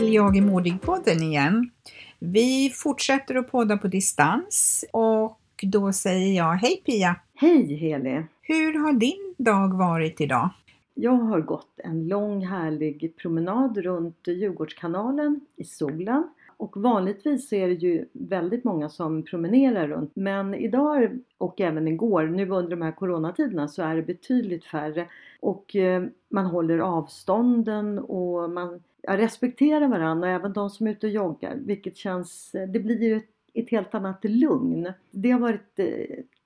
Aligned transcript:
Till 0.00 0.14
Jag 0.14 0.36
är 0.36 0.42
modig-podden 0.42 1.22
igen. 1.22 1.70
Vi 2.18 2.70
fortsätter 2.74 3.34
att 3.34 3.50
podda 3.50 3.76
på 3.76 3.88
distans 3.88 4.84
och 4.92 5.40
då 5.62 5.92
säger 5.92 6.36
jag 6.36 6.52
hej 6.54 6.82
Pia! 6.86 7.16
Hej 7.34 7.74
Heli! 7.74 8.24
Hur 8.42 8.78
har 8.78 8.92
din 8.92 9.34
dag 9.38 9.78
varit 9.78 10.20
idag? 10.20 10.48
Jag 10.94 11.12
har 11.12 11.40
gått 11.40 11.80
en 11.84 12.08
lång 12.08 12.46
härlig 12.46 13.16
promenad 13.16 13.78
runt 13.78 14.26
Djurgårdskanalen 14.26 15.40
i 15.56 15.64
solen. 15.64 16.24
Och 16.56 16.76
vanligtvis 16.76 17.48
så 17.48 17.54
är 17.54 17.68
det 17.68 17.74
ju 17.74 18.04
väldigt 18.12 18.64
många 18.64 18.88
som 18.88 19.22
promenerar 19.22 19.88
runt. 19.88 20.12
Men 20.14 20.54
idag 20.54 21.18
och 21.38 21.60
även 21.60 21.88
igår, 21.88 22.26
nu 22.26 22.50
under 22.50 22.70
de 22.70 22.82
här 22.82 22.92
coronatiderna, 22.92 23.68
så 23.68 23.82
är 23.82 23.96
det 23.96 24.02
betydligt 24.02 24.64
färre. 24.64 25.08
Och 25.40 25.76
eh, 25.76 26.04
man 26.28 26.46
håller 26.46 26.78
avstånden 26.78 27.98
och 27.98 28.50
man 28.50 28.80
respektera 29.06 29.26
respekterar 29.26 29.88
varandra, 29.88 30.30
även 30.30 30.52
de 30.52 30.70
som 30.70 30.86
är 30.86 30.90
ute 30.90 31.06
och 31.06 31.12
joggar. 31.12 31.54
Vilket 31.56 31.96
känns, 31.96 32.50
det 32.52 32.80
blir 32.80 33.02
ju 33.02 33.16
ett, 33.16 33.30
ett 33.54 33.70
helt 33.70 33.94
annat 33.94 34.24
lugn. 34.24 34.92
Det 35.10 35.30
har 35.30 35.40
varit 35.40 35.78
eh, 35.78 35.86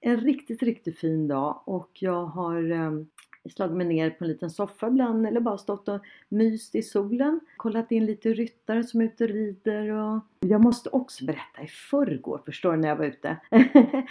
en 0.00 0.20
riktigt, 0.20 0.62
riktigt 0.62 0.98
fin 0.98 1.28
dag 1.28 1.62
och 1.64 1.90
jag 1.94 2.26
har 2.26 2.70
ehm, 2.70 3.06
slagit 3.54 3.76
mig 3.76 3.86
ner 3.86 4.10
på 4.10 4.24
en 4.24 4.28
liten 4.28 4.50
soffa 4.50 4.88
ibland 4.88 5.26
eller 5.26 5.40
bara 5.40 5.58
stått 5.58 5.88
och 5.88 6.00
myst 6.28 6.74
i 6.74 6.82
solen. 6.82 7.40
Kollat 7.56 7.92
in 7.92 8.06
lite 8.06 8.32
ryttare 8.32 8.84
som 8.84 9.00
är 9.00 9.04
ute 9.04 9.24
och 9.24 9.30
rider 9.30 9.90
och 9.90 10.20
jag 10.40 10.60
måste 10.60 10.90
också 10.90 11.24
berätta 11.24 11.62
i 11.62 11.66
förrgår, 11.66 12.42
förstår 12.44 12.72
du, 12.72 12.78
när 12.78 12.88
jag 12.88 12.96
var 12.96 13.04
ute. 13.04 13.36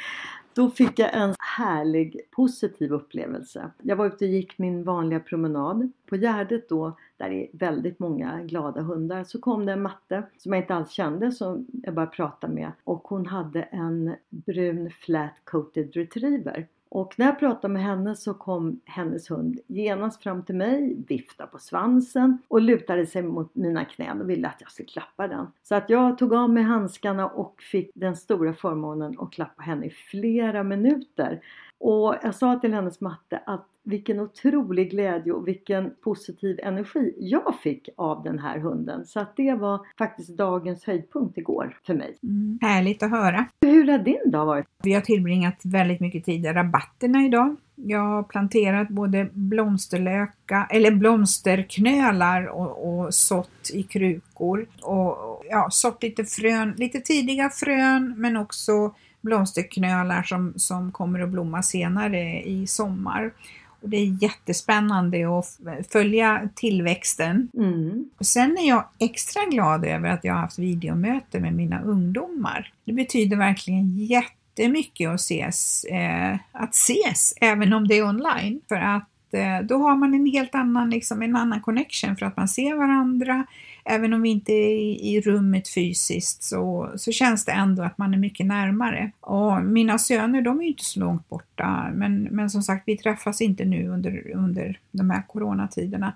Då 0.59 0.70
fick 0.70 1.00
jag 1.00 1.14
en 1.14 1.34
härlig 1.58 2.22
positiv 2.31 2.94
upplevelse. 2.94 3.72
Jag 3.81 3.96
var 3.96 4.06
ute 4.06 4.25
och 4.25 4.31
gick 4.31 4.58
min 4.58 4.84
vanliga 4.84 5.20
promenad. 5.20 5.92
På 6.06 6.16
Gärdet 6.16 6.70
då, 6.70 6.97
där 7.18 7.30
det 7.30 7.44
är 7.44 7.50
väldigt 7.53 8.00
många 8.00 8.42
glada 8.44 8.81
hundar, 8.81 9.24
så 9.24 9.40
kom 9.40 9.66
det 9.66 9.74
en 9.74 9.81
matte 9.81 10.24
som 10.38 10.53
jag 10.53 10.64
inte 10.64 10.75
alls 10.75 10.92
kände 10.92 11.31
som 11.31 11.68
jag 11.84 11.94
bara 11.94 12.06
pratade 12.06 12.53
med 12.53 12.72
och 12.84 13.08
hon 13.08 13.25
hade 13.25 13.62
en 13.62 14.16
brun 14.30 14.92
flat 14.92 15.34
coated 15.44 15.96
retriever. 15.96 16.68
Och 16.92 17.14
när 17.18 17.26
jag 17.26 17.40
pratade 17.40 17.74
med 17.74 17.84
henne 17.84 18.16
så 18.16 18.34
kom 18.34 18.82
hennes 18.86 19.32
hund 19.32 19.60
genast 19.68 20.24
fram 20.24 20.44
till 20.44 20.56
mig, 20.56 20.96
viftade 21.08 21.50
på 21.50 21.60
svansen 21.60 22.38
och 22.48 22.62
lutade 22.62 23.06
sig 23.06 23.22
mot 23.24 23.56
mina 23.56 23.86
knän 23.86 24.22
och 24.22 24.30
ville 24.30 24.48
att 24.48 24.62
jag 24.62 24.72
skulle 24.72 24.88
klappa 24.88 25.28
den. 25.28 25.48
Så 25.64 25.76
att 25.76 25.90
jag 25.90 26.18
tog 26.18 26.34
av 26.34 26.50
mig 26.50 26.64
handskarna 26.64 27.28
och 27.28 27.62
fick 27.62 27.92
den 27.96 28.16
stora 28.16 28.54
förmånen 28.54 29.20
att 29.20 29.32
klappa 29.32 29.62
henne 29.62 29.86
i 29.86 29.90
flera 29.90 30.64
minuter. 30.64 31.42
Och 31.78 32.16
jag 32.24 32.36
sa 32.36 32.60
till 32.60 32.74
hennes 32.74 33.02
matte 33.02 33.42
att 33.46 33.68
vilken 33.90 34.20
otrolig 34.20 34.92
glädje 34.92 35.34
och 35.34 35.48
vilken 35.48 35.92
positiv 36.04 36.60
energi 36.64 37.14
jag 37.18 37.56
fick 37.64 37.90
av 37.98 38.24
den 38.24 38.40
här 38.40 38.60
hunden. 38.60 39.06
Så 39.06 39.20
att 39.20 39.36
det 39.36 39.54
var 39.54 39.80
faktiskt 39.98 40.38
dagens 40.38 40.84
höjdpunkt 40.84 41.38
igår 41.38 41.78
för 41.86 41.94
mig. 41.94 42.18
Mm, 42.24 42.60
härligt 42.62 43.04
att 43.04 43.12
höra! 43.12 43.46
Hur 43.62 43.92
har 43.92 44.00
din 44.00 44.32
dag 44.32 44.46
varit? 44.46 44.66
Vi 44.84 44.94
har 44.94 45.02
tillbringat 45.02 45.62
väldigt 45.64 46.00
mycket 46.00 46.26
tid 46.26 46.46
i 46.46 46.50
rabatterna 46.50 47.26
idag. 47.26 47.56
Jag 47.76 48.00
har 48.00 48.24
planterat 48.24 48.90
både 48.90 49.30
blomsterlöka, 49.34 50.68
eller 50.70 50.92
blomsterknölar 50.92 52.46
och, 52.46 53.00
och 53.00 53.14
sått 53.14 53.70
i 53.74 53.84
krukor. 53.84 54.66
Och 54.82 55.44
ja, 55.50 55.68
sått 55.72 56.04
lite 56.04 56.26
frön, 56.26 56.74
lite 56.78 57.00
tidiga 57.00 57.50
frön 57.50 58.14
men 58.18 58.38
också 58.38 58.94
blomsterknölar 59.22 60.24
som, 60.24 60.54
som 60.56 60.92
kommer 60.92 61.20
att 61.20 61.30
blomma 61.30 61.64
senare 61.64 62.42
i 62.42 62.68
sommar. 62.68 63.32
Och 63.81 63.90
det 63.90 63.97
är 63.97 64.23
jättespännande 64.23 65.40
att 65.40 65.59
följa 65.91 66.50
tillväxten. 66.56 67.50
Mm. 67.57 68.09
Sen 68.22 68.57
är 68.57 68.67
jag 68.67 68.85
extra 69.00 69.45
glad 69.45 69.85
över 69.85 70.09
att 70.09 70.23
jag 70.23 70.34
har 70.34 70.41
haft 70.41 70.59
videomöte 70.59 71.40
med 71.40 71.53
mina 71.53 71.81
ungdomar. 71.81 72.73
Det 72.85 72.94
betyder 72.94 73.38
verkligen 73.38 73.97
jättemycket 73.97 75.09
att 75.09 75.19
ses, 75.19 75.84
eh, 75.84 76.38
att 76.51 76.73
ses 76.73 77.34
även 77.41 77.73
om 77.73 77.88
det 77.88 77.97
är 77.97 78.03
online. 78.03 78.62
För 78.67 78.75
att 78.75 79.09
Eh, 79.34 79.59
då 79.63 79.78
har 79.78 79.95
man 79.95 80.13
en 80.13 80.25
helt 80.25 80.56
annan, 80.56 80.90
liksom, 80.90 81.22
en 81.22 81.35
annan 81.35 81.62
connection 81.62 82.16
för 82.16 82.25
att 82.25 82.38
man 82.38 82.47
ser 82.47 82.75
varandra. 82.75 83.45
Även 83.85 84.13
om 84.13 84.22
vi 84.22 84.29
inte 84.29 84.51
är 84.51 84.75
i, 84.75 85.16
i 85.16 85.22
rummet 85.22 85.73
fysiskt 85.73 86.44
så, 86.44 86.90
så 86.95 87.12
känns 87.12 87.45
det 87.45 87.51
ändå 87.51 87.84
att 87.84 87.97
man 87.97 88.13
är 88.13 88.17
mycket 88.17 88.45
närmare. 88.45 89.12
Och 89.19 89.63
mina 89.63 89.97
söner 89.97 90.41
de 90.41 90.59
är 90.59 90.63
ju 90.63 90.69
inte 90.69 90.85
så 90.85 91.00
långt 91.00 91.29
borta 91.29 91.90
men, 91.94 92.23
men 92.23 92.50
som 92.50 92.62
sagt 92.62 92.84
vi 92.85 92.97
träffas 92.97 93.41
inte 93.41 93.66
nu 93.66 93.88
under, 93.88 94.31
under 94.35 94.79
de 94.91 95.09
här 95.09 95.23
coronatiderna. 95.28 96.13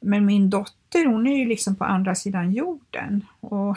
Men 0.00 0.26
min 0.26 0.50
dotter 0.50 1.06
hon 1.06 1.26
är 1.26 1.36
ju 1.36 1.48
liksom 1.48 1.76
på 1.76 1.84
andra 1.84 2.14
sidan 2.14 2.52
jorden 2.52 3.24
och, 3.40 3.76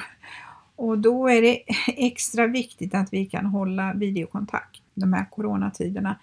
och 0.75 0.97
då 0.97 1.27
är 1.27 1.41
det 1.41 1.59
extra 1.87 2.47
viktigt 2.47 2.95
att 2.95 3.13
vi 3.13 3.25
kan 3.25 3.45
hålla 3.45 3.93
videokontakt 3.93 4.81
de 4.93 5.13
här 5.13 5.25
coronatiderna. 5.29 6.15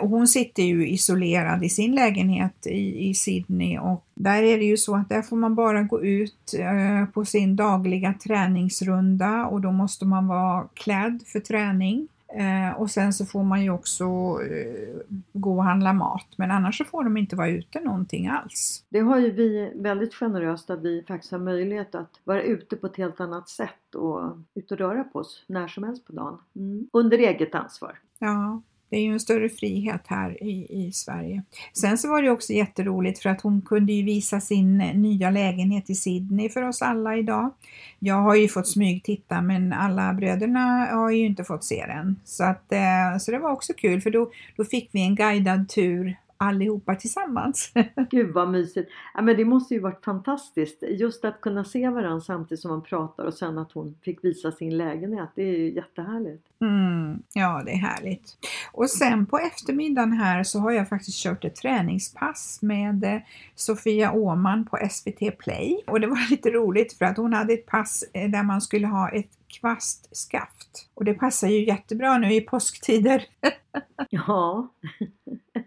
Hon 0.00 0.28
sitter 0.28 0.62
ju 0.62 0.88
isolerad 0.88 1.64
i 1.64 1.68
sin 1.68 1.94
lägenhet 1.94 2.66
i, 2.66 3.08
i 3.08 3.14
Sydney 3.14 3.78
och 3.78 4.04
där 4.14 4.42
är 4.42 4.58
det 4.58 4.64
ju 4.64 4.76
så 4.76 4.96
att 4.96 5.08
där 5.08 5.22
får 5.22 5.36
man 5.36 5.54
bara 5.54 5.82
gå 5.82 6.04
ut 6.04 6.54
eh, 6.58 7.06
på 7.12 7.24
sin 7.24 7.56
dagliga 7.56 8.14
träningsrunda 8.24 9.46
och 9.46 9.60
då 9.60 9.72
måste 9.72 10.04
man 10.04 10.26
vara 10.28 10.68
klädd 10.74 11.22
för 11.26 11.40
träning. 11.40 12.08
Eh, 12.34 12.80
och 12.80 12.90
sen 12.90 13.12
så 13.12 13.26
får 13.26 13.42
man 13.42 13.62
ju 13.62 13.70
också 13.70 14.04
eh, 14.04 15.16
gå 15.32 15.56
och 15.56 15.64
handla 15.64 15.92
mat 15.92 16.26
men 16.36 16.50
annars 16.50 16.78
så 16.78 16.84
får 16.84 17.04
de 17.04 17.16
inte 17.16 17.36
vara 17.36 17.48
ute 17.48 17.80
någonting 17.80 18.28
alls. 18.28 18.84
Det 18.88 19.00
har 19.00 19.18
ju 19.18 19.30
vi 19.30 19.72
väldigt 19.74 20.14
generöst 20.14 20.70
att 20.70 20.82
vi 20.82 21.02
faktiskt 21.08 21.32
har 21.32 21.38
möjlighet 21.38 21.94
att 21.94 22.10
vara 22.24 22.42
ute 22.42 22.76
på 22.76 22.86
ett 22.86 22.96
helt 22.96 23.20
annat 23.20 23.48
sätt 23.48 23.94
och 23.94 24.36
ut 24.54 24.72
och 24.72 24.78
röra 24.78 25.04
på 25.04 25.18
oss 25.18 25.44
när 25.46 25.68
som 25.68 25.84
helst 25.84 26.06
på 26.06 26.12
dagen. 26.12 26.38
Mm. 26.56 26.88
Under 26.92 27.18
eget 27.18 27.54
ansvar. 27.54 27.98
Ja, 28.18 28.62
det 28.90 28.96
är 28.96 29.02
ju 29.02 29.12
en 29.12 29.20
större 29.20 29.48
frihet 29.48 30.02
här 30.06 30.42
i, 30.42 30.66
i 30.86 30.92
Sverige. 30.92 31.42
Sen 31.72 31.98
så 31.98 32.08
var 32.08 32.22
det 32.22 32.30
också 32.30 32.52
jätteroligt 32.52 33.18
för 33.18 33.30
att 33.30 33.40
hon 33.40 33.62
kunde 33.62 33.92
ju 33.92 34.02
visa 34.02 34.40
sin 34.40 34.80
eh, 34.80 34.94
nya 34.94 35.30
lägenhet 35.30 35.90
i 35.90 35.94
Sydney 35.94 36.48
för 36.48 36.62
oss 36.62 36.82
alla 36.82 37.16
idag. 37.16 37.50
Jag 37.98 38.14
har 38.14 38.34
ju 38.34 38.48
fått 38.48 38.68
smygtitta 38.68 39.42
men 39.42 39.72
alla 39.72 40.14
bröderna 40.14 40.88
har 40.92 41.10
ju 41.10 41.26
inte 41.26 41.44
fått 41.44 41.64
se 41.64 41.86
den. 41.86 42.16
Så, 42.24 42.44
att, 42.44 42.72
eh, 42.72 43.18
så 43.20 43.30
det 43.30 43.38
var 43.38 43.50
också 43.50 43.72
kul 43.72 44.00
för 44.00 44.10
då, 44.10 44.30
då 44.56 44.64
fick 44.64 44.88
vi 44.92 45.00
en 45.00 45.14
guidad 45.14 45.68
tur 45.68 46.16
allihopa 46.40 46.94
tillsammans. 46.94 47.72
Gud 48.10 48.34
vad 48.34 48.50
mysigt! 48.50 48.90
Ja, 49.14 49.22
men 49.22 49.36
det 49.36 49.44
måste 49.44 49.74
ju 49.74 49.80
varit 49.80 50.04
fantastiskt 50.04 50.82
just 50.88 51.24
att 51.24 51.40
kunna 51.40 51.64
se 51.64 51.88
varandra 51.88 52.20
samtidigt 52.20 52.60
som 52.60 52.70
man 52.70 52.82
pratar 52.82 53.24
och 53.24 53.34
sen 53.34 53.58
att 53.58 53.72
hon 53.72 53.94
fick 54.02 54.24
visa 54.24 54.52
sin 54.52 54.76
lägenhet. 54.76 55.28
Det 55.34 55.42
är 55.42 55.58
ju 55.58 55.74
jättehärligt. 55.74 56.46
Mm, 56.60 57.22
ja, 57.34 57.62
det 57.66 57.70
är 57.70 57.76
härligt. 57.76 58.36
Och 58.72 58.90
sen 58.90 59.26
på 59.26 59.38
eftermiddagen 59.38 60.12
här 60.12 60.42
så 60.42 60.58
har 60.58 60.70
jag 60.70 60.88
faktiskt 60.88 61.22
kört 61.22 61.44
ett 61.44 61.56
träningspass 61.56 62.58
med 62.62 63.04
eh, 63.04 63.20
Sofia 63.54 64.12
Åman 64.12 64.64
på 64.64 64.78
SVT 64.90 65.38
Play. 65.38 65.82
Och 65.86 66.00
det 66.00 66.06
var 66.06 66.30
lite 66.30 66.50
roligt 66.50 66.92
för 66.92 67.04
att 67.04 67.16
hon 67.16 67.32
hade 67.32 67.52
ett 67.52 67.66
pass 67.66 68.04
eh, 68.12 68.30
där 68.30 68.42
man 68.42 68.60
skulle 68.60 68.86
ha 68.86 69.08
ett 69.08 69.30
kvastskaft. 69.48 70.88
Och 70.94 71.04
det 71.04 71.14
passar 71.14 71.48
ju 71.48 71.66
jättebra 71.66 72.18
nu 72.18 72.34
i 72.34 72.40
påsktider. 72.40 73.24
ja. 74.10 74.68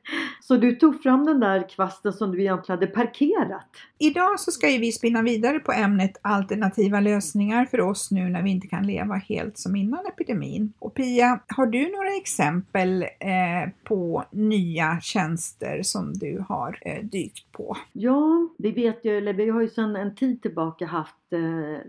Så 0.42 0.56
du 0.56 0.76
tog 0.76 1.04
fram 1.04 1.26
den 1.26 1.40
där 1.40 1.70
kvasten 1.70 2.14
som 2.14 2.32
du 2.32 2.42
egentligen 2.42 2.80
hade 2.80 2.92
parkerat? 2.92 3.70
Idag 3.98 4.40
så 4.40 4.52
ska 4.52 4.70
ju 4.70 4.78
vi 4.78 4.92
spinna 4.92 5.22
vidare 5.22 5.60
på 5.60 5.72
ämnet 5.72 6.12
alternativa 6.22 7.00
lösningar 7.00 7.66
för 7.66 7.82
oss 7.82 8.12
nu 8.12 8.30
när 8.30 8.44
vi 8.44 8.52
inte 8.52 8.68
kan 8.68 8.88
leva 8.88 9.16
helt 9.16 9.58
som 9.58 9.76
innan 9.76 10.06
epidemin. 10.06 10.74
Och 10.80 10.94
Pia, 10.94 11.40
har 11.48 11.66
du 11.66 11.92
några 11.92 12.16
exempel 12.22 13.04
eh, 13.04 13.70
på 13.84 14.26
nya 14.32 15.00
tjänster 15.02 15.80
som 15.84 16.14
du 16.14 16.44
har 16.48 16.80
eh, 16.82 17.04
dykt 17.04 17.52
på? 17.52 17.78
Ja, 17.94 18.50
vi 18.58 18.72
vet 18.72 19.06
ju, 19.06 19.18
eller 19.18 19.34
vi 19.34 19.50
har 19.50 19.62
ju 19.62 19.70
sedan 19.70 19.96
en 19.96 20.16
tid 20.16 20.42
tillbaka 20.42 20.86
haft 20.86 21.34
eh, 21.34 21.82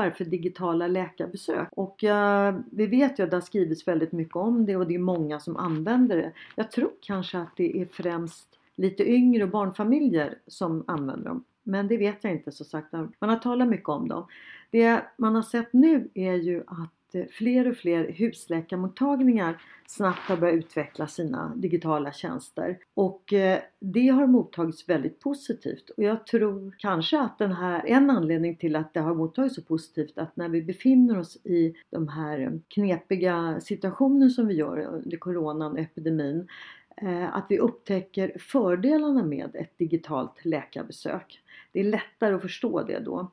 appar 0.00 0.10
för 0.10 0.24
digitala 0.24 0.86
läkarbesök. 0.86 1.68
Och 1.72 2.04
uh, 2.04 2.60
vi 2.72 2.86
vet 2.86 3.18
ju 3.18 3.24
att 3.24 3.30
det 3.30 3.36
har 3.36 3.40
skrivits 3.40 3.88
väldigt 3.88 4.12
mycket 4.12 4.36
om 4.36 4.66
det 4.66 4.76
och 4.76 4.86
det 4.86 4.94
är 4.94 4.98
många 4.98 5.40
som 5.40 5.56
använder 5.56 6.16
det. 6.16 6.32
Jag 6.56 6.70
tror 6.70 6.90
kanske 7.00 7.38
att 7.38 7.56
det 7.56 7.80
är 7.80 7.86
främst 7.86 8.58
lite 8.76 9.10
yngre 9.10 9.44
och 9.44 9.50
barnfamiljer 9.50 10.38
som 10.46 10.84
använder 10.86 11.28
dem. 11.28 11.44
Men 11.62 11.88
det 11.88 11.96
vet 11.96 12.24
jag 12.24 12.32
inte 12.32 12.52
så 12.52 12.64
sagt. 12.64 12.92
Man 12.92 13.30
har 13.30 13.36
talat 13.36 13.68
mycket 13.68 13.88
om 13.88 14.08
dem. 14.08 14.26
Det 14.70 15.02
man 15.16 15.34
har 15.34 15.42
sett 15.42 15.72
nu 15.72 16.08
är 16.14 16.34
ju 16.34 16.62
att 16.66 16.90
Eh, 17.14 17.26
fler 17.30 17.68
och 17.68 17.76
fler 17.76 18.12
husläkarmottagningar 18.12 19.62
snabbt 19.86 20.28
har 20.28 20.36
börjat 20.36 20.54
utveckla 20.54 21.06
sina 21.06 21.52
digitala 21.56 22.12
tjänster. 22.12 22.78
Och 22.94 23.32
eh, 23.32 23.58
det 23.80 24.08
har 24.08 24.26
mottagits 24.26 24.88
väldigt 24.88 25.20
positivt. 25.20 25.90
Och 25.90 26.02
jag 26.02 26.26
tror 26.26 26.74
kanske 26.78 27.20
att 27.20 27.38
den 27.38 27.52
här, 27.52 27.86
en 27.86 28.10
anledning 28.10 28.56
till 28.56 28.76
att 28.76 28.94
det 28.94 29.00
har 29.00 29.14
mottagits 29.14 29.54
så 29.54 29.62
positivt 29.62 30.18
att 30.18 30.36
när 30.36 30.48
vi 30.48 30.62
befinner 30.62 31.18
oss 31.18 31.36
i 31.44 31.74
de 31.90 32.08
här 32.08 32.60
knepiga 32.68 33.60
situationer 33.60 34.28
som 34.28 34.46
vi 34.46 34.54
gör 34.54 34.78
under 34.78 35.16
coronan 35.16 35.72
och 35.72 35.78
epidemin 35.78 36.48
eh, 36.96 37.36
att 37.36 37.46
vi 37.48 37.58
upptäcker 37.58 38.38
fördelarna 38.38 39.24
med 39.24 39.56
ett 39.56 39.78
digitalt 39.78 40.44
läkarbesök. 40.44 41.40
Det 41.72 41.80
är 41.80 41.84
lättare 41.84 42.34
att 42.34 42.42
förstå 42.42 42.82
det 42.82 42.98
då. 42.98 43.30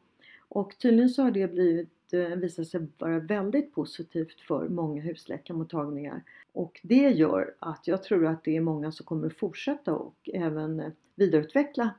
Och 0.50 0.77
tydligen 0.77 1.09
så 1.09 1.24
har 1.24 1.31
det 1.31 1.53
blivit 1.53 1.96
visat 2.13 2.68
sig 2.68 2.88
vara 2.98 3.19
väldigt 3.19 3.74
positivt 3.75 4.42
för 4.42 4.69
många 4.69 5.01
husläkarmottagningar. 5.01 6.24
Och 6.54 6.80
det 6.83 7.09
gör 7.09 7.56
att 7.59 7.88
jag 7.88 8.04
tror 8.04 8.25
att 8.25 8.44
det 8.44 8.57
är 8.57 8.62
många 8.62 8.92
som 8.92 9.06
kommer 9.06 9.30
fortsätta 9.30 9.94
och 9.94 10.30
även 10.33 10.92
vidareutveckla 11.15 11.89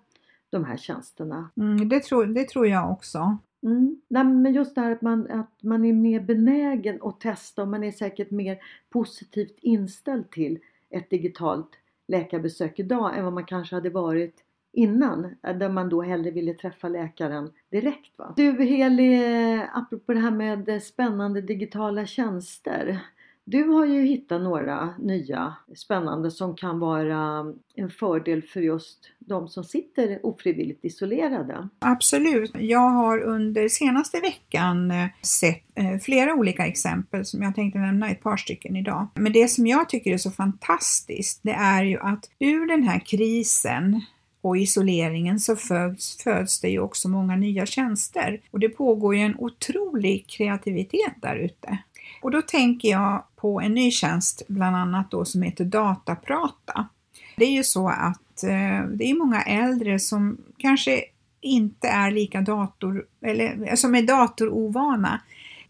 de 0.51 0.65
här 0.65 0.77
tjänsterna. 0.77 1.51
Mm, 1.57 1.89
det, 1.89 2.03
tror, 2.03 2.27
det 2.27 2.49
tror 2.49 2.67
jag 2.67 2.93
också. 2.93 3.39
Mm. 3.63 4.01
Nej, 4.09 4.25
men 4.25 4.55
just 4.55 4.75
det 4.75 4.81
här 4.81 4.93
att 4.93 5.03
man, 5.03 5.31
att 5.31 5.63
man 5.63 5.85
är 5.85 5.93
mer 5.93 6.21
benägen 6.21 6.99
att 7.03 7.21
testa 7.21 7.63
och 7.63 7.69
man 7.69 7.85
är 7.85 7.93
säkert 7.93 8.31
mer 8.31 8.59
positivt 8.91 9.57
inställd 9.61 10.31
till 10.31 10.59
ett 10.91 11.11
digitalt 11.11 11.71
läkarbesök 12.09 12.79
idag 12.79 13.19
än 13.19 13.25
vad 13.25 13.33
man 13.33 13.45
kanske 13.45 13.75
hade 13.75 13.91
varit 13.91 14.45
innan 14.79 15.25
eh, 15.25 15.57
där 15.57 15.69
man 15.69 15.89
då 15.89 16.03
hellre 16.03 16.31
ville 16.31 16.55
träffa 16.55 16.89
läkaren 16.89 17.51
direkt. 17.71 18.19
Va? 18.19 18.35
Du 18.37 18.65
Heli, 18.65 19.15
eh, 19.15 19.79
apropå 19.79 20.13
det 20.13 20.21
här 20.21 20.31
med 20.31 20.69
eh, 20.69 20.81
spännande 20.81 21.41
digitala 21.41 22.07
tjänster. 22.07 23.01
Du 23.45 23.65
har 23.65 23.87
ju 23.87 24.03
hittat 24.03 24.43
några 24.43 24.95
nya 24.99 25.57
spännande 25.77 26.31
som 26.31 26.57
kan 26.57 26.79
vara 26.79 27.47
en 27.75 27.91
fördel 27.91 28.43
för 28.43 28.61
just 28.61 28.99
de 29.19 29.49
som 29.49 29.65
sitter 29.65 30.27
ofrivilligt 30.27 30.85
isolerade. 30.85 31.69
Absolut. 31.79 32.51
Jag 32.55 32.91
har 32.91 33.23
under 33.23 33.69
senaste 33.69 34.21
veckan 34.21 34.93
sett 35.23 35.65
flera 36.03 36.35
olika 36.35 36.67
exempel 36.67 37.25
som 37.25 37.43
jag 37.43 37.55
tänkte 37.55 37.79
nämna 37.79 38.11
ett 38.11 38.23
par 38.23 38.37
stycken 38.37 38.77
idag. 38.77 39.09
Men 39.15 39.33
det 39.33 39.49
som 39.49 39.67
jag 39.67 39.89
tycker 39.89 40.13
är 40.13 40.19
så 40.19 40.31
fantastiskt 40.31 41.41
det 41.43 41.53
är 41.53 41.85
ju 41.85 41.99
att 41.99 42.31
ur 42.39 42.67
den 42.67 42.83
här 42.83 43.01
krisen 43.07 44.03
och 44.49 44.59
isoleringen 44.59 45.41
så 45.41 45.57
föds, 45.57 46.23
föds 46.23 46.61
det 46.61 46.69
ju 46.69 46.81
också 46.81 47.09
många 47.09 47.37
nya 47.37 47.67
tjänster 47.67 48.41
och 48.51 48.61
det 48.61 48.69
pågår 48.69 49.17
ju 49.17 49.23
en 49.23 49.37
otrolig 49.39 50.27
kreativitet 50.27 51.15
där 51.23 51.37
ute. 51.37 51.79
Och 52.23 52.31
då 52.31 52.43
tänker 52.43 52.89
jag 52.89 53.25
på 53.37 53.61
en 53.61 53.75
ny 53.75 53.91
tjänst 53.91 54.43
bland 54.49 54.77
annat 54.77 55.11
då 55.11 55.25
som 55.25 55.43
heter 55.43 55.65
Dataprata. 55.65 56.89
Det 57.37 57.45
är 57.45 57.51
ju 57.51 57.65
så 57.65 57.89
att 57.89 58.43
eh, 58.43 58.89
det 58.91 59.05
är 59.05 59.19
många 59.19 59.43
äldre 59.43 59.99
som 59.99 60.39
kanske 60.59 61.05
inte 61.41 61.89
är 61.89 62.11
lika 62.11 62.41
dator, 62.41 63.05
eller 63.21 63.69
eh, 63.69 63.75
som 63.75 63.95
är 63.95 64.03
datorovana 64.03 65.21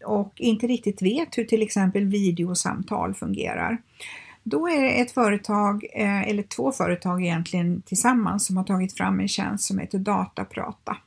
och 0.05 0.33
inte 0.35 0.67
riktigt 0.67 1.01
vet 1.01 1.37
hur 1.37 1.45
till 1.45 1.61
exempel 1.61 2.05
videosamtal 2.05 3.13
fungerar. 3.13 3.77
Då 4.49 4.67
är 4.67 4.81
det 4.81 5.01
ett 5.01 5.11
företag, 5.11 5.85
eh, 5.93 6.29
eller 6.29 6.43
två 6.43 6.71
företag 6.71 7.21
egentligen 7.21 7.81
tillsammans, 7.81 8.45
som 8.45 8.57
har 8.57 8.63
tagit 8.63 8.97
fram 8.97 9.19
en 9.19 9.27
tjänst 9.27 9.63
som 9.63 9.79
heter 9.79 9.99
Dataprata. 9.99 10.97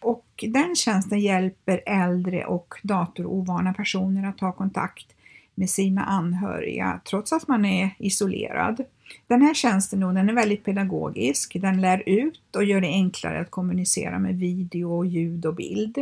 Och 0.00 0.44
den 0.48 0.76
tjänsten 0.76 1.20
hjälper 1.20 1.80
äldre 1.86 2.44
och 2.44 2.74
datorovana 2.82 3.74
personer 3.74 4.28
att 4.28 4.38
ta 4.38 4.52
kontakt 4.52 5.06
med 5.54 5.70
sina 5.70 6.04
anhöriga 6.04 7.00
trots 7.04 7.32
att 7.32 7.48
man 7.48 7.64
är 7.64 7.90
isolerad. 7.98 8.84
Den 9.26 9.42
här 9.42 9.54
tjänsten 9.54 10.00
då, 10.00 10.12
den 10.12 10.28
är 10.28 10.34
väldigt 10.34 10.64
pedagogisk. 10.64 11.56
Den 11.60 11.80
lär 11.80 12.08
ut 12.08 12.56
och 12.56 12.64
gör 12.64 12.80
det 12.80 12.88
enklare 12.88 13.40
att 13.40 13.50
kommunicera 13.50 14.18
med 14.18 14.38
video, 14.38 15.04
ljud 15.04 15.46
och 15.46 15.54
bild. 15.54 15.98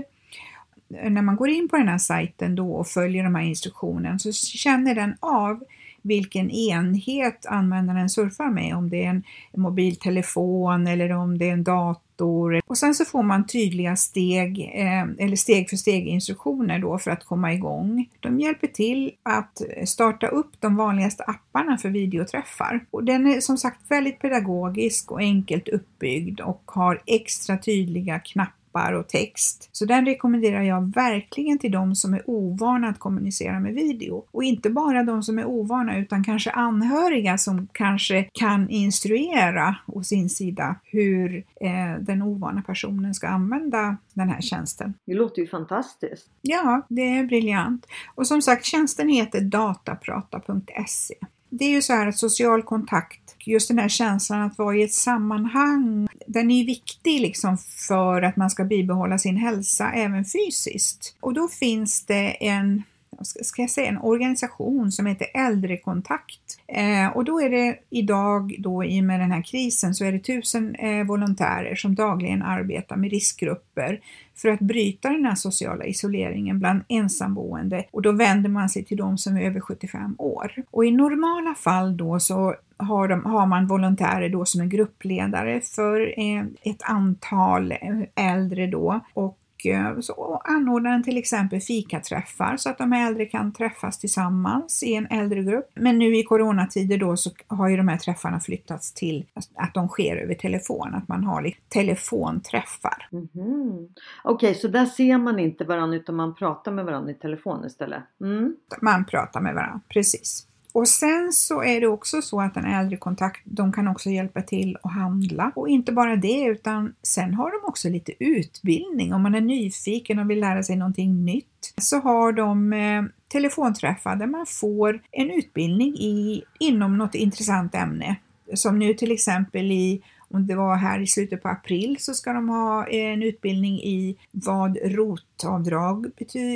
När 0.89 1.23
man 1.23 1.37
går 1.37 1.49
in 1.49 1.69
på 1.69 1.77
den 1.77 1.89
här 1.89 1.99
sajten 1.99 2.55
då 2.55 2.73
och 2.73 2.87
följer 2.87 3.25
de 3.25 3.35
här 3.35 3.43
instruktionerna 3.43 4.19
så 4.19 4.33
känner 4.33 4.95
den 4.95 5.15
av 5.21 5.65
vilken 6.03 6.51
enhet 6.51 7.47
användaren 7.47 8.11
surfar 8.11 8.51
med, 8.51 8.77
om 8.77 8.91
det 8.91 9.05
är 9.05 9.09
en 9.09 9.23
mobiltelefon 9.57 10.87
eller 10.87 11.13
om 11.13 11.39
det 11.39 11.49
är 11.49 11.53
en 11.53 11.65
dator. 11.65 12.61
Och 12.67 12.79
sen 12.79 12.95
så 12.95 13.05
får 13.05 13.23
man 13.23 13.47
tydliga 13.47 13.97
steg 13.97 14.71
eh, 14.75 15.25
eller 15.25 15.37
steg 15.37 15.71
för 15.71 15.77
steg 15.77 16.07
instruktioner 16.07 16.79
då 16.79 16.99
för 16.99 17.11
att 17.11 17.25
komma 17.25 17.53
igång. 17.53 18.09
De 18.21 18.41
hjälper 18.41 18.67
till 18.67 19.13
att 19.23 19.63
starta 19.85 20.27
upp 20.27 20.51
de 20.59 20.77
vanligaste 20.77 21.25
apparna 21.25 21.79
för 21.79 21.89
videoträffar. 21.89 22.85
Och 22.91 23.05
den 23.05 23.27
är 23.27 23.41
som 23.41 23.57
sagt 23.57 23.81
väldigt 23.89 24.19
pedagogisk 24.19 25.13
och 25.13 25.21
enkelt 25.21 25.69
uppbyggd 25.69 26.41
och 26.41 26.63
har 26.67 27.03
extra 27.07 27.59
tydliga 27.59 28.19
knappar 28.19 28.60
appar 28.71 28.93
och 28.93 29.09
text. 29.09 29.69
Så 29.73 29.85
den 29.85 30.07
rekommenderar 30.07 30.63
jag 30.63 30.95
verkligen 30.95 31.59
till 31.59 31.73
de 31.73 31.95
som 31.95 32.15
är 32.15 32.31
ovana 32.31 32.89
att 32.89 32.99
kommunicera 32.99 33.61
med 33.61 33.75
video. 33.75 34.25
Och 34.31 34.45
inte 34.45 34.71
bara 34.71 35.03
de 35.03 35.23
som 35.23 35.39
är 35.39 35.45
ovana 35.45 35.99
utan 35.99 36.25
kanske 36.25 36.51
anhöriga 36.51 37.39
som 37.39 37.69
kanske 37.73 38.29
kan 38.33 38.71
instruera 38.71 39.77
å 39.87 40.03
sin 40.03 40.31
sida 40.31 40.77
hur 40.85 41.37
eh, 41.61 42.01
den 42.01 42.23
ovana 42.23 42.63
personen 42.63 43.15
ska 43.15 43.29
använda 43.29 43.97
den 44.15 44.29
här 44.29 44.41
tjänsten. 44.41 44.95
Det 45.07 45.15
låter 45.15 45.43
ju 45.43 45.49
fantastiskt. 45.49 46.31
Ja, 46.43 46.87
det 46.89 47.19
är 47.19 47.25
briljant. 47.25 47.87
Och 48.15 48.27
som 48.27 48.43
sagt, 48.43 48.65
tjänsten 48.65 49.09
heter 49.09 49.41
dataprata.se. 49.41 51.15
Det 51.51 51.65
är 51.65 51.71
ju 51.71 51.83
så 51.83 51.93
här 51.93 52.07
att 52.07 52.19
social 52.19 52.63
kontakt, 52.63 53.30
just 53.47 53.69
den 53.69 53.79
här 53.79 53.89
känslan 53.89 54.43
att 54.43 54.59
vara 54.59 54.77
i 54.77 54.83
ett 54.83 54.93
sammanhang, 54.93 56.09
den 56.27 56.51
är 56.51 56.65
viktig 56.65 57.21
liksom 57.21 57.59
för 57.89 58.23
att 58.23 58.37
man 58.37 58.51
ska 58.51 58.65
bibehålla 58.65 59.19
sin 59.19 59.37
hälsa 59.37 59.93
även 59.93 60.25
fysiskt. 60.25 61.17
Och 61.21 61.35
då 61.35 61.49
finns 61.49 62.07
det 62.07 62.47
en 62.47 62.83
ska 63.25 63.63
jag 63.63 63.71
säga, 63.71 63.89
en 63.89 63.99
organisation 63.99 64.93
som 64.93 65.07
heter 65.07 65.27
Äldrekontakt. 65.35 66.41
Eh, 66.67 67.17
och 67.17 67.25
då 67.25 67.41
är 67.41 67.51
det 67.51 67.79
idag, 67.91 68.57
då 68.59 68.85
i 68.85 69.01
och 69.01 69.05
med 69.05 69.21
den 69.21 69.31
här 69.33 69.43
krisen, 69.43 69.95
så 69.95 70.05
är 70.05 70.13
det 70.13 70.19
tusen 70.19 70.75
eh, 70.75 71.07
volontärer 71.07 71.75
som 71.75 71.95
dagligen 71.95 72.43
arbetar 72.43 72.97
med 72.97 73.11
riskgrupper 73.11 74.01
för 74.37 74.49
att 74.49 74.61
bryta 74.61 75.09
den 75.09 75.25
här 75.25 75.35
sociala 75.35 75.85
isoleringen 75.85 76.59
bland 76.59 76.83
ensamboende 76.89 77.85
och 77.91 78.03
då 78.03 78.13
vänder 78.13 78.51
man 78.51 78.69
sig 78.69 78.85
till 78.85 78.97
de 78.97 79.19
som 79.19 79.37
är 79.37 79.43
över 79.43 79.61
75 79.61 80.15
år. 80.19 80.53
Och 80.71 80.85
i 80.85 80.91
normala 80.91 81.55
fall 81.55 81.97
då 81.97 82.21
så 82.21 82.55
har, 82.77 83.09
de, 83.09 83.25
har 83.25 83.47
man 83.47 83.67
volontärer 83.67 84.29
då 84.29 84.45
som 84.45 84.61
är 84.61 84.67
gruppledare 84.67 85.61
för 85.61 86.21
eh, 86.21 86.45
ett 86.63 86.83
antal 86.83 87.73
eh, 87.73 87.79
äldre 88.15 88.67
då 88.67 89.01
och 89.15 89.39
eh, 89.67 90.01
så 90.01 90.43
anordnar 90.45 90.91
den 90.91 91.03
till 91.03 91.19
exempel 91.19 91.61
fikaträffar 91.61 92.57
så 92.57 92.71
att 92.71 92.79
de 92.79 92.93
äldre 92.93 93.27
kan 93.27 93.53
träffas 93.53 93.99
tillsammans 93.99 94.83
i 94.83 94.95
en 94.95 95.07
äldregrupp. 95.07 95.71
Men 95.75 95.99
nu 95.99 96.17
i 96.17 96.23
coronatider 96.23 96.99
då 96.99 97.17
så 97.17 97.31
har 97.47 97.69
ju 97.69 97.77
de 97.77 97.89
här 97.89 97.97
träffarna 97.97 98.41
flyttats 98.41 98.95
till 98.95 99.27
att 99.55 99.75
de 99.75 99.89
sker 99.89 100.17
över 100.17 100.35
telefon, 100.35 100.95
att 100.95 101.09
man 101.09 101.25
har 101.25 101.53
telefonträffar. 101.69 103.09
Mm 103.13 103.29
-hmm. 103.33 103.89
Okej, 104.25 104.51
okay, 104.51 104.61
så 104.61 104.69
där 104.69 104.87
ser 104.87 105.19
man 105.19 105.39
inte 105.39 105.65
varandra 105.65 105.97
utan 105.97 106.17
man 106.17 106.35
pratar 106.35 106.73
med 106.73 106.85
varandra 106.85 107.11
i 107.11 107.15
telefon 107.15 107.67
istället? 107.67 108.03
Mm. 108.21 108.57
Man 108.81 109.05
pratar 109.05 109.41
med 109.41 109.55
varandra, 109.55 109.81
precis. 109.89 110.47
Och 110.73 110.89
sen 110.89 111.33
så 111.33 111.63
är 111.63 111.81
det 111.81 111.87
också 111.87 112.23
så 112.23 112.41
att 112.41 112.57
en 112.57 112.65
äldre 112.65 112.97
kontakt, 112.97 113.41
de 113.45 113.73
kan 113.73 113.89
också 113.89 114.11
hjälpa 114.11 114.43
till 114.43 114.77
att 114.83 114.93
handla. 114.93 115.53
Och 115.57 115.69
inte 115.69 115.93
bara 115.93 116.17
det, 116.17 116.45
utan 116.45 116.95
sen 117.03 117.35
har 117.35 117.51
de 117.51 117.69
också 117.69 117.89
lite 117.89 118.13
utbildning. 118.19 119.15
Om 119.15 119.23
man 119.23 119.35
är 119.35 119.41
nyfiken 119.41 120.19
och 120.19 120.31
vill 120.31 120.41
lära 120.41 120.63
sig 120.63 120.77
någonting 120.77 121.25
nytt 121.25 121.75
så 121.77 121.99
har 121.99 122.33
de 122.33 122.73
eh, 122.73 123.03
telefonträffar 123.29 124.17
där 124.17 124.27
man 124.27 124.47
får 124.47 125.03
en 125.11 125.31
utbildning 125.31 125.95
i, 125.95 126.43
inom 126.61 126.99
något 126.99 127.15
intressant 127.15 127.75
ämne. 127.75 128.17
Som 128.55 128.79
nu 128.79 128.95
till 128.95 129.13
exempel 129.13 129.73
i 129.73 130.03
om 130.35 130.47
det 130.47 130.55
var 130.55 130.77
här 130.77 131.01
i 131.01 131.07
slutet 131.07 131.43
på 131.43 131.49
april 131.49 131.97
så 132.01 132.15
ska 132.15 132.33
de 132.33 132.49
ha 132.49 132.87
en 132.87 133.23
utbildning 133.23 133.75
i 133.75 134.17
vad 134.31 134.79
rotavdrag 134.85 136.11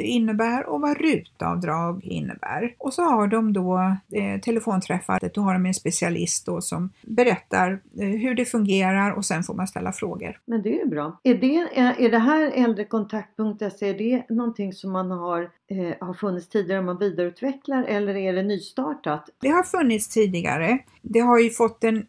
innebär 0.05 0.67
och 0.67 0.81
vad 0.81 1.01
rutavdrag 1.01 2.05
innebär. 2.05 2.75
Och 2.79 2.93
så 2.93 3.03
har 3.03 3.27
de 3.27 3.53
då 3.53 3.97
eh, 4.13 4.41
telefonträffar, 4.41 5.31
då 5.35 5.41
har 5.41 5.53
de 5.53 5.67
en 5.67 5.75
specialist 5.75 6.47
då 6.47 6.61
som 6.61 6.91
berättar 7.03 7.81
eh, 8.01 8.09
hur 8.09 8.35
det 8.35 8.45
fungerar 8.45 9.11
och 9.11 9.25
sen 9.25 9.43
får 9.43 9.55
man 9.55 9.67
ställa 9.67 9.93
frågor. 9.93 10.41
Men 10.45 10.63
det 10.63 10.81
är 10.81 10.87
bra. 10.87 11.21
Är 11.23 11.35
det, 11.35 11.57
är, 11.57 12.01
är 12.01 12.11
det 12.11 12.19
här 12.19 12.53
äldrekontakt.se, 12.55 13.89
är 13.89 13.99
det 13.99 14.35
någonting 14.35 14.73
som 14.73 14.93
man 14.93 15.11
har, 15.11 15.43
eh, 15.43 16.07
har 16.07 16.15
funnits 16.15 16.49
tidigare 16.49 16.79
och 16.79 16.85
man 16.85 16.99
vidareutvecklar 16.99 17.85
eller 17.85 18.17
är 18.17 18.33
det 18.33 18.43
nystartat? 18.43 19.31
Det 19.41 19.49
har 19.49 19.63
funnits 19.63 20.09
tidigare. 20.09 20.79
Det 21.03 21.21
har 21.21 21.39
ju 21.39 21.51
fått 21.51 21.85
en 21.85 22.07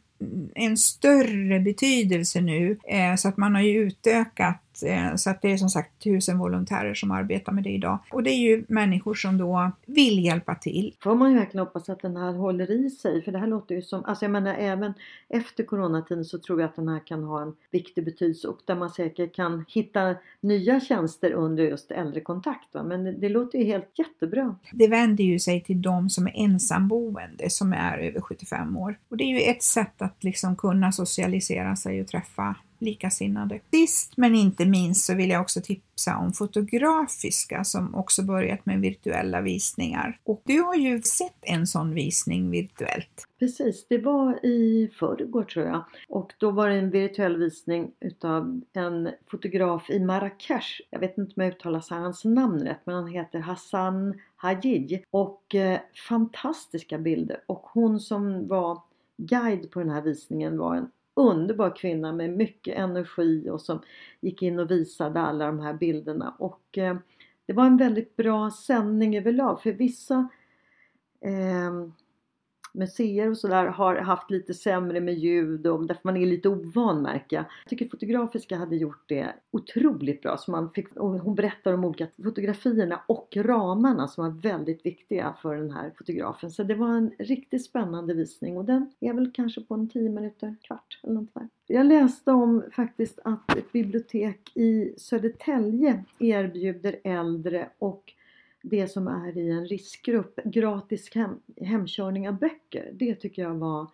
en 0.56 0.78
större 0.78 1.60
betydelse 1.60 2.42
nu 2.42 2.78
eh, 2.88 3.16
så 3.16 3.28
att 3.28 3.38
man 3.38 3.56
har 3.56 3.62
ju 3.62 3.78
utökat 3.78 4.62
så 5.16 5.30
att 5.30 5.42
det 5.42 5.52
är 5.52 5.58
som 5.58 5.70
sagt 5.70 6.04
tusen 6.04 6.38
volontärer 6.38 6.94
som 6.94 7.12
arbetar 7.12 7.52
med 7.52 7.64
det 7.64 7.70
idag. 7.70 8.00
Och 8.12 8.24
det 8.24 8.30
är 8.30 8.40
ju 8.40 8.66
människor 8.68 9.14
som 9.14 9.38
då 9.38 9.72
vill 9.86 10.26
hjälpa 10.26 10.56
till. 10.56 10.96
Får 11.00 11.16
man 11.16 11.32
ju 11.32 11.38
verkligen 11.38 11.66
hoppas 11.66 11.90
att 11.90 12.02
den 12.02 12.18
här 12.18 12.34
håller 12.34 12.72
i 12.72 12.90
sig. 12.90 13.22
För 13.22 13.32
det 13.32 13.40
här 13.40 13.48
låter 13.48 13.76
ju 13.76 13.82
som, 13.82 14.06
alltså 14.06 14.26
jag 14.26 14.32
menar 14.32 14.54
även 14.54 14.94
efter 15.30 15.64
coronatiden 15.64 16.26
så 16.26 16.40
tror 16.40 16.62
jag 16.62 16.68
att 16.70 16.76
den 16.76 16.88
här 16.88 17.08
kan 17.08 17.24
ha 17.24 17.42
en 17.42 17.56
viktig 17.72 18.06
betydelse 18.06 18.48
och 18.48 18.60
där 18.66 18.76
man 18.76 18.90
säkert 18.90 19.36
kan 19.36 19.66
hitta 19.68 20.16
nya 20.42 20.80
tjänster 20.80 21.32
under 21.32 21.64
just 21.64 21.92
äldrekontakt. 21.92 22.74
Va? 22.74 22.84
Men 22.84 23.20
det 23.22 23.30
låter 23.30 23.60
ju 23.60 23.66
helt 23.66 24.00
jättebra. 24.00 24.56
Det 24.72 24.88
vänder 24.88 25.24
ju 25.24 25.40
sig 25.40 25.62
till 25.62 25.82
de 25.82 26.10
som 26.10 26.28
är 26.28 26.34
ensamboende 26.36 27.50
som 27.50 27.74
är 27.74 27.98
över 27.98 28.22
75 28.22 28.78
år. 28.78 28.98
Och 29.10 29.18
det 29.18 29.24
är 29.24 29.40
ju 29.40 29.52
ett 29.52 29.64
sätt 29.64 30.02
att 30.02 30.24
liksom 30.24 30.56
kunna 30.56 30.92
socialisera 30.92 31.76
sig 31.76 32.02
och 32.02 32.08
träffa 32.08 32.56
likasinnade. 32.80 33.60
Sist 33.72 34.18
men 34.18 34.36
inte 34.36 34.66
minst 34.66 35.06
så 35.06 35.16
vill 35.16 35.30
jag 35.30 35.42
också 35.42 35.62
tipsa 35.62 36.18
om 36.18 36.34
Fotografiska 36.34 37.64
som 37.64 37.96
också 37.96 38.24
börjat 38.24 38.66
med 38.66 38.80
virtuella 38.80 39.42
visningar. 39.42 40.20
Och 40.24 40.42
du 40.46 40.62
har 40.62 40.76
ju 40.76 41.02
sett 41.02 41.40
en 41.42 41.68
sån 41.68 41.94
visning 41.94 42.52
virtuellt. 42.52 43.28
Precis, 43.40 43.86
det 43.90 43.98
var 43.98 44.46
i 44.46 44.92
förrgår 45.00 45.44
tror 45.44 45.66
jag. 45.66 45.84
Och 46.10 46.34
då 46.38 46.52
var 46.52 46.70
det 46.70 46.76
en 46.76 46.90
virtuell 46.90 47.38
visning 47.38 47.92
utav 48.00 48.62
en 48.74 49.10
fotograf 49.32 49.90
i 49.90 50.00
Marrakesh. 50.00 50.82
Jag 50.90 51.00
vet 51.00 51.18
inte 51.18 51.34
om 51.36 51.44
jag 51.44 51.54
uttalar 51.54 51.84
hans 51.90 52.26
namn 52.26 52.60
rätt 52.60 52.82
men 52.86 52.96
han 52.96 53.08
heter 53.08 53.40
Hassan 53.40 54.20
Hajid 54.36 55.04
Och 55.12 55.56
eh, 55.56 55.80
fantastiska 56.10 56.98
bilder. 56.98 57.44
Och 57.46 57.62
hon 57.74 58.00
som 58.00 58.48
var 58.48 58.82
guide 59.18 59.72
på 59.72 59.80
den 59.80 59.90
här 59.90 60.02
visningen 60.02 60.58
var 60.58 60.76
en 60.76 60.92
underbar 61.16 61.76
kvinna 61.76 62.14
med 62.14 62.30
mycket 62.30 62.78
energi 62.78 63.50
och 63.50 63.62
som 63.62 63.82
gick 64.20 64.42
in 64.42 64.60
och 64.60 64.72
visade 64.72 65.20
alla 65.20 65.46
de 65.46 65.60
här 65.60 65.74
bilderna. 65.74 66.36
Och 66.40 66.78
eh, 66.78 66.98
det 67.46 67.54
var 67.54 67.66
en 67.66 67.78
väldigt 67.78 68.16
bra 68.16 68.52
sändning 68.52 69.18
överlag 69.18 69.62
för 69.62 69.72
vissa 69.72 70.30
eh, 71.22 71.72
museer 72.76 73.30
och 73.30 73.38
sådär 73.38 73.66
har 73.66 73.96
haft 73.96 74.32
lite 74.32 74.54
sämre 74.54 75.02
med 75.02 75.14
ljud 75.14 75.68
och 75.68 75.88
därför 75.88 76.02
man 76.04 76.18
är 76.18 76.26
lite 76.26 76.50
ovan 76.50 77.02
märker 77.02 77.36
jag. 77.36 77.46
Jag 77.64 77.70
tycker 77.70 77.90
Fotografiska 77.90 78.58
hade 78.58 78.76
gjort 78.76 79.04
det 79.06 79.34
otroligt 79.52 80.22
bra. 80.22 80.38
Så 80.38 80.52
man 80.52 80.72
fick, 80.72 80.88
hon 80.96 81.36
berättar 81.36 81.74
om 81.74 81.86
olika 81.86 82.08
fotografierna 82.24 83.02
och 83.08 83.38
ramarna 83.38 84.08
som 84.08 84.24
var 84.24 84.42
väldigt 84.42 84.86
viktiga 84.86 85.36
för 85.42 85.56
den 85.56 85.72
här 85.72 85.92
fotografen. 85.98 86.52
Så 86.52 86.64
det 86.64 86.76
var 86.76 86.90
en 86.90 87.12
riktigt 87.20 87.66
spännande 87.66 88.14
visning 88.14 88.58
och 88.58 88.66
den 88.66 88.92
är 89.00 89.14
väl 89.14 89.32
kanske 89.34 89.62
på 89.62 89.74
en 89.74 89.90
10 89.90 90.10
minuter, 90.10 90.56
kvart 90.62 91.00
eller 91.04 91.14
något 91.14 91.34
där. 91.34 91.50
Jag 91.68 91.86
läste 91.86 92.32
om 92.32 92.64
faktiskt 92.72 93.20
att 93.24 93.58
ett 93.58 93.72
bibliotek 93.72 94.58
i 94.58 94.94
Södertälje 94.98 96.04
erbjuder 96.20 96.96
äldre 97.04 97.70
och 97.80 98.14
det 98.70 98.88
som 98.88 99.08
är 99.08 99.38
i 99.38 99.52
en 99.52 99.66
riskgrupp, 99.66 100.40
gratis 100.46 101.16
hem, 101.16 101.40
hemkörning 101.62 102.30
av 102.30 102.40
böcker. 102.40 102.90
Det 102.94 103.16
tycker 103.16 103.42
jag 103.42 103.56
var 103.56 103.88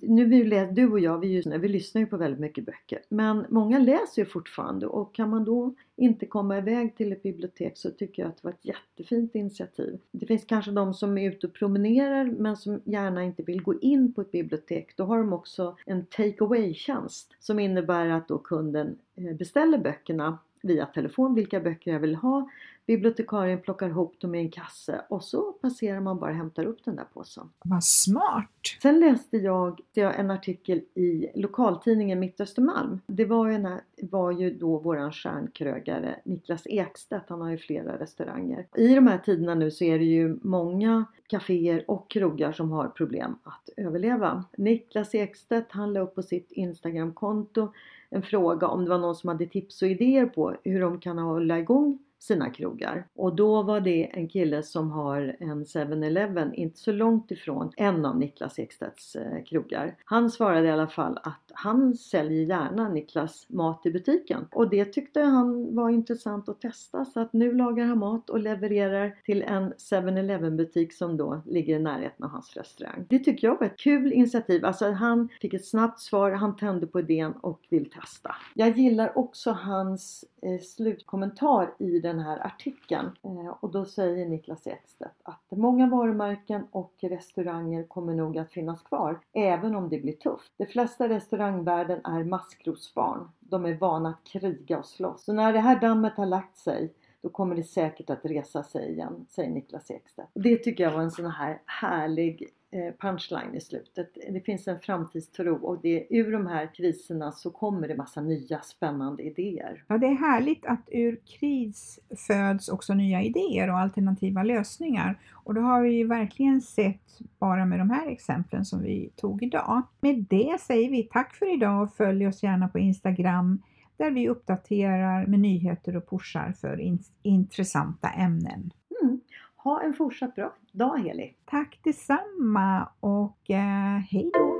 nu 0.00 0.24
vi, 0.24 0.68
du 0.72 0.90
och 0.90 1.00
jag, 1.00 1.18
vi, 1.18 1.42
vi 1.58 1.68
lyssnar 1.68 2.00
ju 2.00 2.06
på 2.06 2.16
väldigt 2.16 2.40
mycket 2.40 2.66
böcker. 2.66 2.98
Men 3.08 3.46
många 3.48 3.78
läser 3.78 4.22
ju 4.22 4.26
fortfarande 4.26 4.86
och 4.86 5.14
kan 5.14 5.30
man 5.30 5.44
då 5.44 5.74
inte 5.96 6.26
komma 6.26 6.58
iväg 6.58 6.96
till 6.96 7.12
ett 7.12 7.22
bibliotek 7.22 7.78
så 7.78 7.90
tycker 7.90 8.22
jag 8.22 8.28
att 8.28 8.36
det 8.36 8.44
var 8.44 8.50
ett 8.50 8.64
jättefint 8.64 9.34
initiativ. 9.34 9.98
Det 10.12 10.26
finns 10.26 10.44
kanske 10.44 10.70
de 10.70 10.94
som 10.94 11.18
är 11.18 11.30
ute 11.30 11.46
och 11.46 11.54
promenerar 11.54 12.24
men 12.24 12.56
som 12.56 12.80
gärna 12.84 13.24
inte 13.24 13.42
vill 13.42 13.62
gå 13.62 13.80
in 13.80 14.12
på 14.12 14.20
ett 14.20 14.32
bibliotek. 14.32 14.96
Då 14.96 15.04
har 15.04 15.18
de 15.18 15.32
också 15.32 15.76
en 15.86 16.06
take 16.06 16.44
away-tjänst 16.44 17.36
som 17.38 17.58
innebär 17.58 18.06
att 18.06 18.28
då 18.28 18.38
kunden 18.38 18.98
eh, 19.16 19.36
beställer 19.36 19.78
böckerna 19.78 20.38
via 20.62 20.86
telefon 20.86 21.34
vilka 21.34 21.60
böcker 21.60 21.92
jag 21.92 22.00
vill 22.00 22.14
ha 22.14 22.50
Bibliotekarien 22.90 23.60
plockar 23.60 23.88
ihop 23.88 24.20
dem 24.20 24.34
i 24.34 24.38
en 24.38 24.50
kasse 24.50 25.00
och 25.08 25.24
så 25.24 25.52
passerar 25.52 26.00
man 26.00 26.18
bara 26.18 26.30
och 26.30 26.36
hämtar 26.36 26.64
upp 26.64 26.84
den 26.84 26.96
där 26.96 27.04
påsen. 27.14 27.50
Vad 27.64 27.84
smart! 27.84 28.50
Sen 28.82 29.00
läste 29.00 29.36
jag 29.36 29.80
en 29.94 30.30
artikel 30.30 30.78
i 30.94 31.26
lokaltidningen 31.34 32.20
Mitt 32.20 32.40
Östermalm. 32.40 33.00
Det 33.06 33.24
var 33.24 33.48
ju, 33.48 33.58
när, 33.58 33.80
var 34.02 34.30
ju 34.30 34.54
då 34.54 34.78
våran 34.78 35.12
stjärnkrögare 35.12 36.14
Niklas 36.24 36.62
Ekstedt, 36.66 37.28
han 37.28 37.40
har 37.40 37.50
ju 37.50 37.58
flera 37.58 37.98
restauranger. 37.98 38.66
I 38.76 38.94
de 38.94 39.06
här 39.06 39.18
tiderna 39.18 39.54
nu 39.54 39.70
så 39.70 39.84
är 39.84 39.98
det 39.98 40.04
ju 40.04 40.38
många 40.42 41.04
kaféer 41.26 41.90
och 41.90 42.10
krogar 42.10 42.52
som 42.52 42.70
har 42.70 42.88
problem 42.88 43.38
att 43.42 43.68
överleva. 43.76 44.44
Niklas 44.56 45.14
Ekstedt 45.14 45.72
han 45.72 45.92
la 45.92 46.00
upp 46.00 46.14
på 46.14 46.22
sitt 46.22 46.52
Instagramkonto 46.52 47.72
en 48.10 48.22
fråga 48.22 48.68
om 48.68 48.84
det 48.84 48.90
var 48.90 48.98
någon 48.98 49.16
som 49.16 49.28
hade 49.28 49.46
tips 49.46 49.82
och 49.82 49.88
idéer 49.88 50.26
på 50.26 50.56
hur 50.64 50.80
de 50.80 51.00
kan 51.00 51.18
hålla 51.18 51.58
igång 51.58 51.98
sina 52.20 52.50
krogar. 52.50 53.06
Och 53.14 53.34
då 53.34 53.62
var 53.62 53.80
det 53.80 54.10
en 54.16 54.28
kille 54.28 54.62
som 54.62 54.90
har 54.90 55.36
en 55.40 55.64
7-Eleven 55.64 56.54
inte 56.54 56.78
så 56.78 56.92
långt 56.92 57.30
ifrån 57.30 57.72
en 57.76 58.04
av 58.04 58.18
Niklas 58.18 58.58
Ekstedts 58.58 59.16
eh, 59.16 59.44
krogar. 59.44 59.96
Han 60.04 60.30
svarade 60.30 60.68
i 60.68 60.70
alla 60.70 60.86
fall 60.86 61.18
att 61.22 61.49
han 61.54 61.94
säljer 61.94 62.44
gärna 62.44 62.88
Niklas 62.88 63.46
mat 63.48 63.86
i 63.86 63.90
butiken 63.90 64.46
och 64.52 64.70
det 64.70 64.84
tyckte 64.84 65.20
han 65.20 65.74
var 65.74 65.90
intressant 65.90 66.48
att 66.48 66.60
testa 66.60 67.04
så 67.04 67.20
att 67.20 67.32
nu 67.32 67.52
lagar 67.52 67.84
han 67.86 67.98
mat 67.98 68.30
och 68.30 68.38
levererar 68.38 69.16
till 69.24 69.42
en 69.42 69.72
7-Eleven 69.72 70.56
butik 70.56 70.92
som 70.92 71.16
då 71.16 71.42
ligger 71.46 71.76
i 71.76 71.78
närheten 71.78 72.24
av 72.24 72.30
hans 72.30 72.56
restaurang. 72.56 73.06
Det 73.08 73.18
tycker 73.18 73.46
jag 73.46 73.58
var 73.58 73.66
ett 73.66 73.78
kul 73.78 74.12
initiativ. 74.12 74.64
Alltså 74.64 74.90
han 74.90 75.28
fick 75.40 75.54
ett 75.54 75.66
snabbt 75.66 76.00
svar, 76.00 76.30
han 76.30 76.56
tände 76.56 76.86
på 76.86 77.00
idén 77.00 77.32
och 77.32 77.60
vill 77.68 77.90
testa. 77.90 78.34
Jag 78.54 78.78
gillar 78.78 79.18
också 79.18 79.50
hans 79.50 80.24
eh, 80.42 80.60
slutkommentar 80.60 81.74
i 81.78 81.98
den 81.98 82.18
här 82.18 82.46
artikeln 82.46 83.10
eh, 83.22 83.56
och 83.60 83.70
då 83.70 83.84
säger 83.84 84.28
Niklas 84.28 84.66
Ekstedt 84.66 85.14
att 85.22 85.50
många 85.50 85.86
varumärken 85.86 86.62
och 86.70 86.94
restauranger 87.00 87.84
kommer 87.84 88.14
nog 88.14 88.38
att 88.38 88.52
finnas 88.52 88.82
kvar 88.82 89.20
även 89.32 89.74
om 89.74 89.88
det 89.88 89.98
blir 89.98 90.12
tufft. 90.12 90.52
De 90.56 90.66
flesta 90.66 91.08
restauranger 91.08 91.39
restaurangvärlden 91.40 92.00
är 92.04 92.24
maskrosbarn. 92.24 93.28
De 93.40 93.64
är 93.64 93.74
vana 93.74 94.08
att 94.08 94.24
kriga 94.24 94.78
och 94.78 94.86
slåss. 94.86 95.24
Så 95.24 95.32
när 95.32 95.52
det 95.52 95.60
här 95.60 95.80
dammet 95.80 96.16
har 96.16 96.26
lagt 96.26 96.56
sig 96.56 96.94
då 97.22 97.28
kommer 97.28 97.54
det 97.54 97.62
säkert 97.62 98.10
att 98.10 98.24
resa 98.24 98.62
sig 98.62 98.92
igen, 98.92 99.26
säger 99.28 99.50
Niklas 99.50 99.90
Ekstedt. 99.90 100.30
Det 100.34 100.56
tycker 100.56 100.84
jag 100.84 100.90
var 100.90 101.02
en 101.02 101.10
sån 101.10 101.30
här 101.30 101.62
härlig 101.66 102.50
Eh, 102.72 102.94
punchline 103.00 103.54
i 103.54 103.60
slutet. 103.60 104.18
Det 104.28 104.40
finns 104.40 104.68
en 104.68 104.80
framtidstro 104.80 105.54
och 105.54 105.80
det, 105.82 106.06
ur 106.10 106.32
de 106.32 106.46
här 106.46 106.74
kriserna 106.74 107.32
så 107.32 107.50
kommer 107.50 107.88
det 107.88 107.96
massa 107.96 108.20
nya 108.20 108.60
spännande 108.60 109.22
idéer. 109.22 109.84
Ja, 109.86 109.98
det 109.98 110.06
är 110.06 110.14
härligt 110.14 110.66
att 110.66 110.88
ur 110.92 111.20
kris 111.26 111.98
föds 112.26 112.68
också 112.68 112.94
nya 112.94 113.22
idéer 113.22 113.70
och 113.70 113.78
alternativa 113.78 114.42
lösningar. 114.42 115.18
Och 115.32 115.54
det 115.54 115.60
har 115.60 115.82
vi 115.82 116.04
verkligen 116.04 116.60
sett 116.60 117.18
bara 117.38 117.64
med 117.64 117.78
de 117.78 117.90
här 117.90 118.08
exemplen 118.08 118.64
som 118.64 118.82
vi 118.82 119.10
tog 119.16 119.42
idag. 119.42 119.82
Med 120.00 120.26
det 120.30 120.60
säger 120.60 120.90
vi 120.90 121.02
tack 121.02 121.34
för 121.34 121.54
idag 121.54 121.82
och 121.82 121.94
följ 121.94 122.26
oss 122.26 122.42
gärna 122.42 122.68
på 122.68 122.78
Instagram 122.78 123.62
där 124.00 124.10
vi 124.10 124.28
uppdaterar 124.28 125.26
med 125.26 125.40
nyheter 125.40 125.96
och 125.96 126.10
pushar 126.10 126.52
för 126.60 126.80
in 126.80 126.98
intressanta 127.22 128.08
ämnen. 128.08 128.70
Mm. 129.02 129.20
Ha 129.56 129.82
en 129.82 129.94
fortsatt 129.94 130.34
bra 130.34 130.54
dag 130.72 130.98
Heli! 130.98 131.34
Tack 131.44 131.80
detsamma 131.84 132.88
och 133.00 133.50
eh, 133.50 133.98
hej 134.10 134.30
då! 134.34 134.59